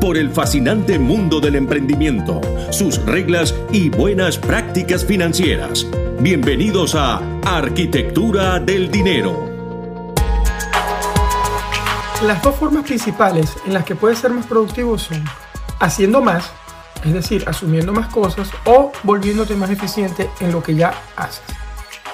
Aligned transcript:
por 0.00 0.16
el 0.16 0.30
fascinante 0.30 0.98
mundo 0.98 1.40
del 1.40 1.56
emprendimiento, 1.56 2.40
sus 2.70 3.04
reglas 3.04 3.54
y 3.72 3.90
buenas 3.90 4.38
prácticas 4.38 5.04
financieras. 5.04 5.86
Bienvenidos 6.20 6.94
a 6.94 7.20
Arquitectura 7.44 8.60
del 8.60 8.90
Dinero. 8.90 9.48
Las 12.22 12.42
dos 12.42 12.56
formas 12.56 12.84
principales 12.84 13.56
en 13.66 13.74
las 13.74 13.84
que 13.84 13.94
puedes 13.94 14.18
ser 14.18 14.32
más 14.32 14.46
productivo 14.46 14.98
son 14.98 15.24
haciendo 15.80 16.20
más, 16.20 16.50
es 17.04 17.12
decir, 17.12 17.44
asumiendo 17.46 17.92
más 17.92 18.08
cosas 18.08 18.50
o 18.64 18.92
volviéndote 19.02 19.54
más 19.54 19.70
eficiente 19.70 20.30
en 20.40 20.52
lo 20.52 20.62
que 20.62 20.74
ya 20.74 20.94
haces. 21.16 21.42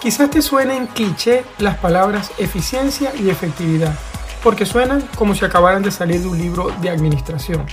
Quizás 0.00 0.30
te 0.30 0.42
suenen 0.42 0.86
cliché 0.88 1.44
las 1.58 1.78
palabras 1.78 2.32
eficiencia 2.38 3.12
y 3.18 3.30
efectividad 3.30 3.94
porque 4.42 4.66
suenan 4.66 5.02
como 5.16 5.34
si 5.34 5.44
acabaran 5.44 5.82
de 5.82 5.90
salir 5.90 6.20
de 6.20 6.28
un 6.28 6.38
libro 6.38 6.70
de 6.80 6.90
administración. 6.90 7.64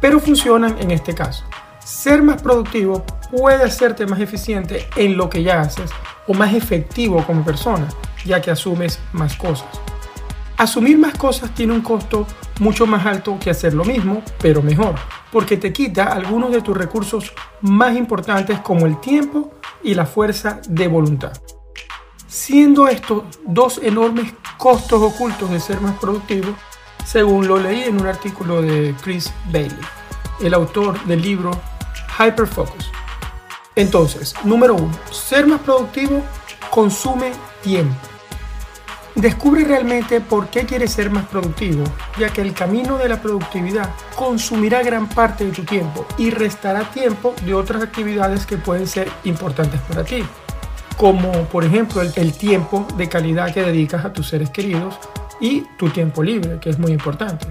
Pero 0.00 0.20
funcionan 0.20 0.76
en 0.78 0.90
este 0.90 1.14
caso. 1.14 1.44
Ser 1.84 2.22
más 2.22 2.42
productivo 2.42 3.04
puede 3.30 3.64
hacerte 3.64 4.06
más 4.06 4.20
eficiente 4.20 4.86
en 4.96 5.16
lo 5.16 5.30
que 5.30 5.42
ya 5.42 5.60
haces 5.60 5.90
o 6.26 6.34
más 6.34 6.54
efectivo 6.54 7.24
como 7.24 7.44
persona, 7.44 7.88
ya 8.24 8.40
que 8.40 8.50
asumes 8.50 8.98
más 9.12 9.36
cosas. 9.36 9.68
Asumir 10.56 10.98
más 10.98 11.16
cosas 11.16 11.50
tiene 11.54 11.74
un 11.74 11.82
costo 11.82 12.26
mucho 12.60 12.86
más 12.86 13.04
alto 13.04 13.38
que 13.38 13.50
hacer 13.50 13.74
lo 13.74 13.84
mismo, 13.84 14.22
pero 14.40 14.62
mejor, 14.62 14.94
porque 15.30 15.58
te 15.58 15.72
quita 15.72 16.04
algunos 16.04 16.50
de 16.50 16.62
tus 16.62 16.76
recursos 16.76 17.32
más 17.60 17.94
importantes 17.96 18.58
como 18.60 18.86
el 18.86 18.98
tiempo 18.98 19.52
y 19.82 19.94
la 19.94 20.06
fuerza 20.06 20.60
de 20.66 20.88
voluntad. 20.88 21.32
Siendo 22.36 22.86
estos 22.86 23.24
dos 23.46 23.80
enormes 23.82 24.30
costos 24.58 25.00
ocultos 25.00 25.48
de 25.48 25.58
ser 25.58 25.80
más 25.80 25.98
productivo, 25.98 26.54
según 27.02 27.48
lo 27.48 27.56
leí 27.56 27.84
en 27.84 27.98
un 27.98 28.06
artículo 28.06 28.60
de 28.60 28.94
Chris 29.02 29.32
Bailey, 29.50 29.80
el 30.42 30.52
autor 30.52 31.02
del 31.06 31.22
libro 31.22 31.50
Hyperfocus. 32.18 32.92
Entonces, 33.74 34.34
número 34.44 34.74
uno, 34.74 34.92
ser 35.10 35.46
más 35.46 35.62
productivo 35.62 36.22
consume 36.70 37.32
tiempo. 37.62 37.96
Descubre 39.14 39.64
realmente 39.64 40.20
por 40.20 40.48
qué 40.48 40.66
quieres 40.66 40.92
ser 40.92 41.08
más 41.08 41.24
productivo, 41.24 41.84
ya 42.18 42.28
que 42.28 42.42
el 42.42 42.52
camino 42.52 42.98
de 42.98 43.08
la 43.08 43.22
productividad 43.22 43.94
consumirá 44.14 44.82
gran 44.82 45.08
parte 45.08 45.46
de 45.46 45.52
tu 45.52 45.64
tiempo 45.64 46.06
y 46.18 46.28
restará 46.28 46.90
tiempo 46.90 47.34
de 47.46 47.54
otras 47.54 47.82
actividades 47.82 48.44
que 48.44 48.58
pueden 48.58 48.86
ser 48.86 49.10
importantes 49.24 49.80
para 49.88 50.04
ti 50.04 50.22
como 50.96 51.30
por 51.44 51.64
ejemplo 51.64 52.00
el, 52.02 52.32
tiempo 52.32 52.86
de 52.96 53.08
calidad 53.08 53.52
que 53.52 53.62
dedicas 53.62 54.04
a 54.04 54.12
tus 54.12 54.28
seres 54.28 54.50
queridos 54.50 54.98
y 55.40 55.62
tu 55.76 55.90
tiempo 55.90 56.22
libre, 56.22 56.58
que 56.60 56.70
es 56.70 56.78
muy 56.78 56.92
importante. 56.92 57.46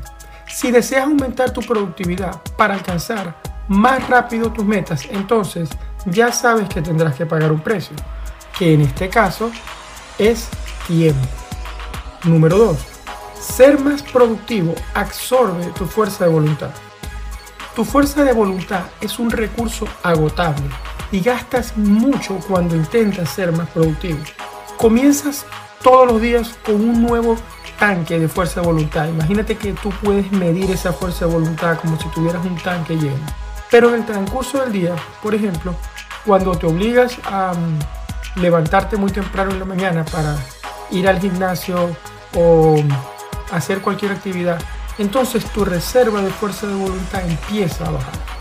Si 0.48 0.72
deseas 0.72 1.06
aumentar 1.06 1.52
tu 1.52 1.62
productividad 1.62 2.42
para 2.58 2.74
alcanzar 2.74 3.36
más 3.68 4.08
rápido 4.08 4.52
tus 4.52 4.66
metas, 4.66 5.08
entonces 5.12 5.70
ya 6.06 6.32
sabes 6.32 6.70
que 6.70 6.82
tendrás 6.82 7.16
que 7.16 7.26
pagar 7.26 7.52
un 7.52 7.60
precio, 7.60 7.96
que 8.58 8.74
en 8.74 8.82
este 8.82 9.10
caso 9.10 9.52
es 10.18 10.50
tiempo. 10.88 11.28
Número 12.24 12.58
2. 12.58 12.78
Ser 13.40 13.80
más 13.80 14.02
productivo 14.02 14.74
absorbe 14.96 15.66
tu 15.78 15.86
fuerza 15.86 16.26
de 16.26 16.32
voluntad. 16.32 16.72
Tu 17.76 17.86
fuerza 17.86 18.24
de 18.24 18.34
voluntad 18.34 18.86
es 19.02 19.20
un 19.20 19.30
recurso 19.30 19.86
agotable 20.02 20.64
y 21.12 21.22
gastas 21.22 21.78
mucho 21.78 22.40
cuando 22.48 22.76
intentas 22.76 23.30
ser 23.30 23.52
más 23.52 23.70
productivo. 23.70 24.20
Comienzas 24.78 25.46
todos 25.82 26.08
los 26.12 26.22
días 26.22 26.58
con 26.66 26.76
un 26.76 27.02
nuevo 27.02 27.38
tanque 27.80 28.20
de 28.20 28.28
fuerza 28.28 28.62
de 28.62 28.68
voluntad. 28.68 29.08
Imagínate 29.08 29.58
que 29.58 29.74
tú 29.74 29.90
puedes 30.04 30.32
medir 30.32 30.72
esa 30.72 30.94
fuerza 30.94 31.26
de 31.26 31.34
voluntad 31.34 31.78
como 31.80 32.00
si 32.00 32.08
tuvieras 32.10 32.46
un 32.46 32.56
tanque 32.58 32.96
lleno. 32.96 33.26
Pero 33.70 33.90
en 33.90 33.96
el 33.96 34.06
transcurso 34.06 34.62
del 34.62 34.72
día, 34.72 34.96
por 35.22 35.36
ejemplo, 35.36 35.76
cuando 36.26 36.58
te 36.58 36.66
obligas 36.66 37.18
a 37.26 37.54
mm, 37.54 38.42
levantarte 38.42 38.98
muy 38.98 39.12
temprano 39.12 39.52
en 39.52 39.60
la 39.60 39.66
mañana 39.66 40.06
para 40.06 40.38
ir 40.92 41.08
al 41.08 41.20
gimnasio 41.20 41.96
o 42.36 42.76
hacer 43.52 43.82
cualquier 43.82 44.12
actividad, 44.12 44.62
entonces 44.98 45.46
tu 45.46 45.66
reserva 45.66 46.22
de 46.22 46.30
fuerza 46.30 46.68
de 46.68 46.76
voluntad 46.76 47.22
empieza 47.30 47.86
a 47.86 47.92
bajar 47.92 48.35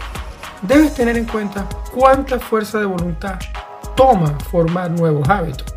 debes 0.67 0.95
tener 0.95 1.17
en 1.17 1.27
cuenta 1.27 1.69
cuánta 1.93 2.39
fuerza 2.39 2.79
de 2.79 2.87
voluntad 2.87 3.39
toma 3.95 4.39
formar 4.51 4.91
nuevos 4.91 5.29
hábitos. 5.29 5.75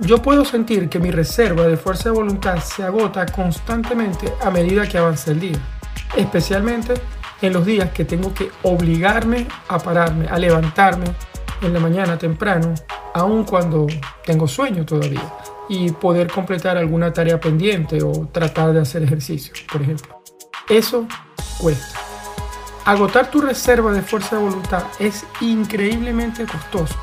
Yo 0.00 0.20
puedo 0.20 0.44
sentir 0.44 0.88
que 0.88 0.98
mi 0.98 1.10
reserva 1.10 1.64
de 1.64 1.76
fuerza 1.76 2.10
de 2.10 2.16
voluntad 2.16 2.58
se 2.58 2.82
agota 2.82 3.26
constantemente 3.26 4.32
a 4.42 4.50
medida 4.50 4.88
que 4.88 4.98
avanza 4.98 5.30
el 5.30 5.40
día, 5.40 5.58
especialmente 6.16 6.94
en 7.42 7.52
los 7.52 7.64
días 7.64 7.90
que 7.90 8.04
tengo 8.04 8.34
que 8.34 8.50
obligarme 8.62 9.46
a 9.68 9.78
pararme, 9.78 10.26
a 10.28 10.38
levantarme 10.38 11.06
en 11.62 11.72
la 11.72 11.80
mañana 11.80 12.18
temprano, 12.18 12.74
aun 13.14 13.44
cuando 13.44 13.86
tengo 14.24 14.48
sueño 14.48 14.84
todavía, 14.84 15.22
y 15.68 15.90
poder 15.92 16.30
completar 16.30 16.76
alguna 16.76 17.12
tarea 17.12 17.40
pendiente 17.40 18.02
o 18.02 18.28
tratar 18.32 18.72
de 18.72 18.80
hacer 18.80 19.02
ejercicio, 19.02 19.54
por 19.70 19.82
ejemplo. 19.82 20.22
Eso 20.68 21.06
cuesta. 21.60 22.03
Agotar 22.84 23.30
tu 23.30 23.40
reserva 23.40 23.92
de 23.92 24.02
fuerza 24.02 24.36
de 24.36 24.42
voluntad 24.42 24.84
es 24.98 25.24
increíblemente 25.40 26.44
costoso 26.46 26.94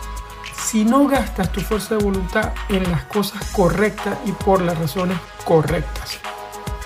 si 0.63 0.85
no 0.85 1.07
gastas 1.07 1.51
tu 1.51 1.59
fuerza 1.59 1.97
de 1.97 2.03
voluntad 2.03 2.53
en 2.69 2.89
las 2.91 3.03
cosas 3.05 3.51
correctas 3.51 4.17
y 4.25 4.31
por 4.31 4.61
las 4.61 4.77
razones 4.77 5.17
correctas. 5.43 6.19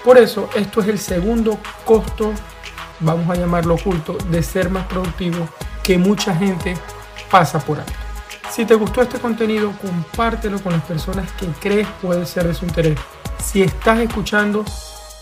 Por 0.04 0.18
eso, 0.18 0.50
esto 0.56 0.82
es 0.82 0.88
el 0.88 0.98
segundo 0.98 1.60
costo, 1.84 2.32
vamos 3.02 3.30
a 3.30 3.36
llamarlo 3.36 3.76
oculto, 3.76 4.18
de 4.32 4.42
ser 4.42 4.70
más 4.70 4.86
productivo 4.88 5.48
que 5.84 5.98
mucha 5.98 6.34
gente 6.34 6.76
pasa 7.30 7.60
por 7.60 7.80
alto. 7.80 7.94
Si 8.50 8.66
te 8.66 8.76
gustó 8.76 9.02
este 9.02 9.20
contenido, 9.20 9.74
compártelo 9.82 10.60
con 10.62 10.74
las 10.74 10.84
personas 10.84 11.32
que 11.34 11.48
crees 11.60 11.88
puede 12.02 12.26
ser 12.26 12.48
de 12.48 12.54
su 12.54 12.66
interés. 12.66 12.98
Si 13.44 13.62
estás 13.62 14.00
escuchando 14.00 14.64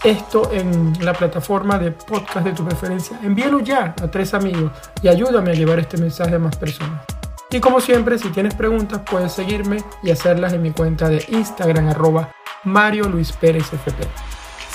esto 0.04 0.52
en 0.52 0.94
la 1.04 1.14
plataforma 1.14 1.80
de 1.80 1.92
podcast 1.92 2.46
de 2.46 2.52
tu 2.52 2.66
preferencia, 2.66 3.20
envíalo 3.24 3.62
ya 3.62 3.96
a 4.02 4.12
tres 4.12 4.34
amigos 4.34 4.72
y 5.02 5.08
ayúdame 5.08 5.52
a 5.52 5.54
llevar 5.54 5.80
este 5.80 5.98
mensaje 5.98 6.36
a 6.36 6.40
más 6.40 6.56
personas. 6.58 7.04
Y 7.50 7.60
como 7.60 7.80
siempre, 7.80 8.18
si 8.18 8.30
tienes 8.30 8.56
preguntas, 8.56 9.02
puedes 9.10 9.32
seguirme 9.32 9.78
y 10.02 10.10
hacerlas 10.10 10.54
en 10.54 10.62
mi 10.62 10.72
cuenta 10.72 11.08
de 11.08 11.24
Instagram 11.30 11.90
arroba 11.90 12.32
Mario 12.64 13.08
Luis 13.08 13.32
Pérez 13.32 13.72
FP. 13.72 14.04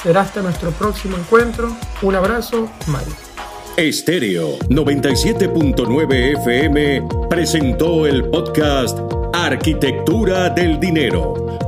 Será 0.03 0.21
hasta 0.21 0.43
nuestro 0.43 0.71
próximo 0.71 1.17
encuentro. 1.17 1.77
Un 2.03 2.15
abrazo, 2.15 2.69
Mario. 2.87 3.15
Estéreo 3.77 4.59
97.9 4.69 6.39
FM 6.41 7.09
presentó 7.29 8.07
el 8.07 8.25
podcast 8.25 8.99
Arquitectura 9.33 10.51
del 10.51 10.79
Dinero 10.79 11.68